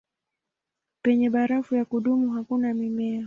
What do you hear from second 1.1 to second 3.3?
barafu ya kudumu hakuna mimea.